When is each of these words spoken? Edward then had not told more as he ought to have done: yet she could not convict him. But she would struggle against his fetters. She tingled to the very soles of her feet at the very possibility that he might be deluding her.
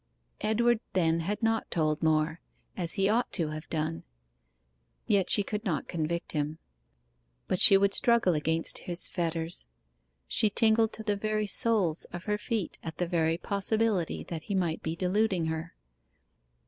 Edward 0.39 0.79
then 0.93 1.19
had 1.19 1.43
not 1.43 1.69
told 1.69 2.01
more 2.01 2.41
as 2.75 2.93
he 2.93 3.07
ought 3.07 3.31
to 3.33 3.49
have 3.49 3.69
done: 3.69 4.03
yet 5.05 5.29
she 5.29 5.43
could 5.43 5.63
not 5.63 5.87
convict 5.87 6.31
him. 6.31 6.57
But 7.47 7.59
she 7.59 7.77
would 7.77 7.93
struggle 7.93 8.33
against 8.33 8.79
his 8.89 9.07
fetters. 9.07 9.67
She 10.27 10.49
tingled 10.49 10.91
to 10.93 11.03
the 11.03 11.15
very 11.15 11.45
soles 11.45 12.05
of 12.05 12.23
her 12.23 12.39
feet 12.39 12.79
at 12.81 12.97
the 12.97 13.05
very 13.07 13.37
possibility 13.37 14.23
that 14.23 14.45
he 14.49 14.55
might 14.55 14.81
be 14.81 14.95
deluding 14.95 15.45
her. 15.45 15.75